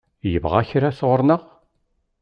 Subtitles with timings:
[0.31, 1.41] Yebɣa kra sɣur-neɣ?